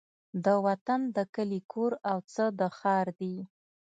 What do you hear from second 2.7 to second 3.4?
ښار دي